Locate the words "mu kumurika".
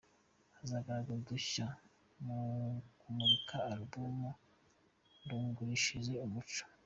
2.25-3.55